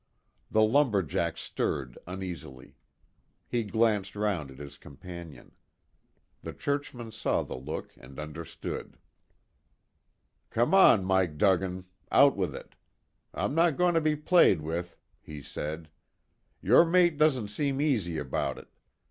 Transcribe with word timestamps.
The 0.49 0.63
lumber 0.63 1.03
jack 1.03 1.37
stirred 1.37 1.95
uneasily. 2.07 2.75
He 3.47 3.63
glanced 3.63 4.15
round 4.15 4.49
at 4.49 4.57
his 4.57 4.75
companion. 4.79 5.51
The 6.41 6.53
churchman 6.53 7.11
saw 7.11 7.43
the 7.43 7.55
look 7.55 7.93
and 7.95 8.17
understood. 8.17 8.97
"Come 10.49 10.73
on, 10.73 11.05
Mike 11.05 11.37
Duggan, 11.37 11.85
out 12.11 12.35
with 12.35 12.55
it. 12.55 12.73
I'm 13.35 13.53
not 13.53 13.77
going 13.77 13.93
to 13.93 14.01
be 14.01 14.15
played 14.15 14.61
with," 14.63 14.97
he 15.21 15.39
said. 15.43 15.87
"Your 16.63 16.83
mate 16.83 17.19
doesn't 17.19 17.49
seem 17.49 17.79
easy 17.79 18.17
about 18.17 18.57
it. 18.57 18.69